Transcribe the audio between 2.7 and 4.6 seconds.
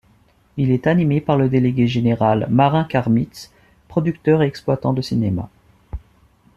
Karmitz, producteur et